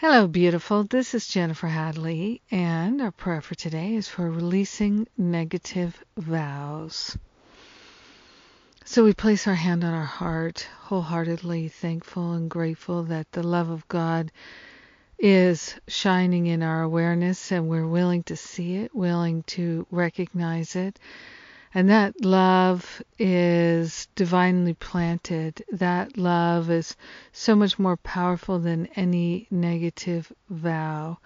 [0.00, 0.84] Hello, beautiful.
[0.84, 7.18] This is Jennifer Hadley, and our prayer for today is for releasing negative vows.
[8.86, 13.68] So we place our hand on our heart, wholeheartedly thankful and grateful that the love
[13.68, 14.32] of God
[15.18, 20.98] is shining in our awareness and we're willing to see it, willing to recognize it,
[21.72, 25.62] and that love is divinely planted.
[25.70, 26.96] That love is
[27.32, 31.18] so much more powerful than any negative vow.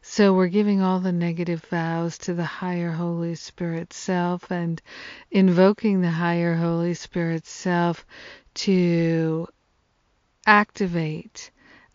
[0.00, 4.80] So we're giving all the negative vows to the higher Holy Spirit self and
[5.30, 8.06] invoking the higher Holy Spirit self
[8.54, 9.46] to
[10.46, 11.50] activate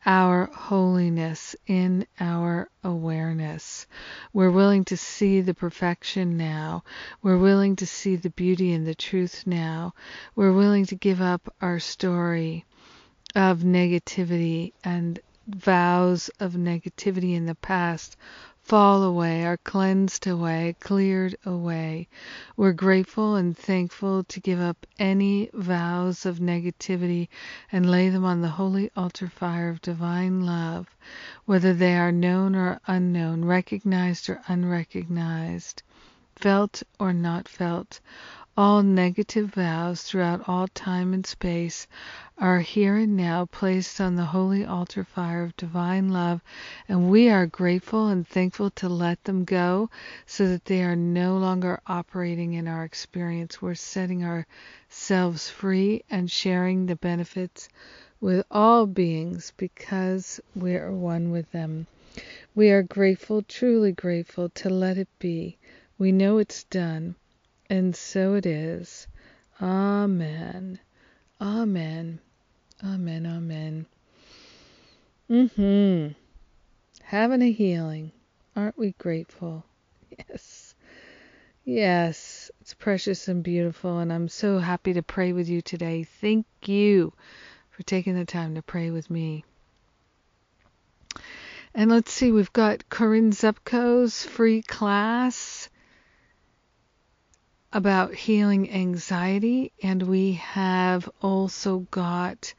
[0.05, 3.88] our holiness in our awareness.
[4.34, 6.84] We're willing to see the perfection now.
[7.23, 9.94] We're willing to see the beauty and the truth now.
[10.36, 12.66] We're willing to give up our story
[13.36, 18.16] of negativity and vows of negativity in the past
[18.66, 22.08] fall away, are cleansed away, cleared away.
[22.58, 27.27] We're grateful and thankful to give up any vows of negativity
[27.71, 30.88] and lay them on the holy altar fire of divine love,
[31.46, 35.84] whether they are known or unknown, recognized or unrecognized,
[36.36, 37.99] felt or not felt.
[38.58, 41.88] All negative vows throughout all time and space
[42.38, 46.40] are here and now placed on the holy altar fire of divine love,
[46.88, 49.90] and we are grateful and thankful to let them go
[50.26, 53.62] so that they are no longer operating in our experience.
[53.62, 57.68] We're setting ourselves free and sharing the benefits
[58.22, 61.88] with all beings because we are one with them.
[62.56, 65.58] We are grateful, truly grateful, to let it be.
[65.98, 67.16] We know it's done.
[67.69, 69.08] And so it is.
[69.62, 70.80] Amen.
[71.41, 72.19] Amen.
[72.84, 73.25] Amen.
[73.25, 73.85] Amen.
[75.30, 76.13] Mm-hmm.
[77.03, 78.12] Having a healing.
[78.56, 79.66] Aren't we grateful?
[80.30, 80.75] Yes.
[81.63, 82.52] Yes.
[82.62, 86.03] It's precious and beautiful, and I'm so happy to pray with you today.
[86.03, 87.14] Thank you
[87.72, 89.44] for taking the time to pray with me.
[91.74, 95.70] And let's see, we've got Corinne Zupko's free class
[97.75, 102.53] about healing anxiety, and we have also got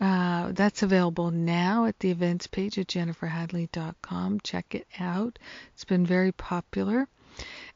[0.00, 4.40] uh, that's available now at the events page at jenniferhadley.com.
[4.40, 5.38] Check it out.
[5.72, 7.06] It's been very popular.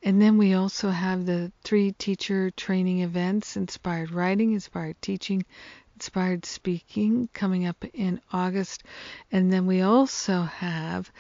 [0.03, 5.45] And then we also have the three teacher training events inspired writing, inspired teaching,
[5.95, 8.83] inspired speaking coming up in August.
[9.31, 11.11] And then we also have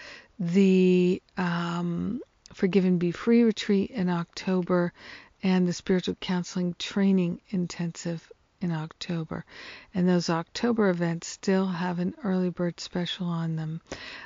[0.40, 2.20] the um,
[2.54, 4.92] Forgive and Be Free retreat in October
[5.42, 8.30] and the Spiritual Counseling Training Intensive
[8.60, 9.44] in October.
[9.94, 13.80] And those October events still have an early bird special on them.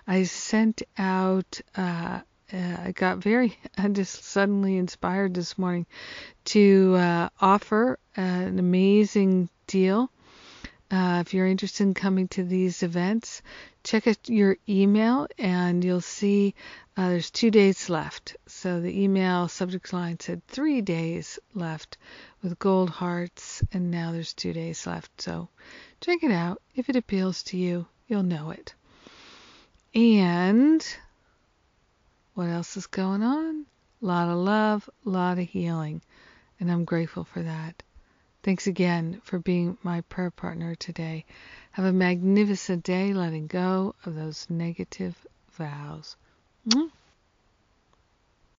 [0.06, 2.20] I sent out, uh,
[2.52, 5.86] uh, I got very, I just suddenly inspired this morning
[6.46, 10.10] to uh, offer an amazing deal.
[10.90, 13.42] Uh, if you're interested in coming to these events,
[13.82, 16.54] check out your email and you'll see
[16.96, 18.36] uh, there's two days left.
[18.46, 21.98] So the email subject line said three days left
[22.42, 25.20] with gold hearts, and now there's two days left.
[25.20, 25.48] So
[26.00, 26.60] check it out.
[26.76, 28.74] If it appeals to you, you'll know it.
[29.94, 30.86] And
[32.34, 33.66] what else is going on?
[34.02, 36.02] A lot of love, a lot of healing,
[36.60, 37.83] and I'm grateful for that.
[38.44, 41.24] Thanks again for being my prayer partner today.
[41.72, 46.16] Have a magnificent day letting go of those negative vows.